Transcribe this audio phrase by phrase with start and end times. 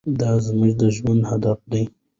[0.19, 1.83] دا زموږ د ژوند هدف دی.